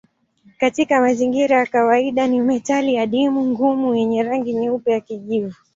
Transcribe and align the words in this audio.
Katika 0.59 1.01
mazingira 1.01 1.57
ya 1.59 1.65
kawaida 1.65 2.27
ni 2.27 2.41
metali 2.41 2.97
adimu 2.97 3.45
ngumu 3.47 3.95
yenye 3.95 4.23
rangi 4.23 4.53
nyeupe 4.53 4.91
ya 4.91 4.99
kijivu. 5.01 5.55